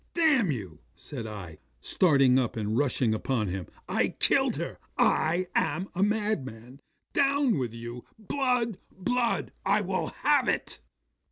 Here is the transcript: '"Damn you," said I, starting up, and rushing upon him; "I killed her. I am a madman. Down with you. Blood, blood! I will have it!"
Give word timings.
'"Damn 0.15 0.49
you," 0.49 0.79
said 0.95 1.27
I, 1.27 1.59
starting 1.79 2.39
up, 2.39 2.57
and 2.57 2.75
rushing 2.75 3.13
upon 3.13 3.49
him; 3.49 3.67
"I 3.87 4.15
killed 4.17 4.55
her. 4.55 4.79
I 4.97 5.45
am 5.53 5.89
a 5.93 6.01
madman. 6.01 6.79
Down 7.13 7.59
with 7.59 7.75
you. 7.75 8.05
Blood, 8.17 8.79
blood! 8.91 9.51
I 9.63 9.81
will 9.81 10.07
have 10.23 10.47
it!" 10.49 10.79